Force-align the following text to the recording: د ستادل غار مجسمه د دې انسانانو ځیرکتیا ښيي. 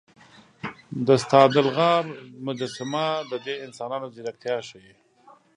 د 1.07 1.09
ستادل 1.23 1.67
غار 1.77 2.03
مجسمه 2.47 3.05
د 3.29 3.33
دې 3.45 3.55
انسانانو 3.65 4.07
ځیرکتیا 4.15 4.57
ښيي. 4.67 4.93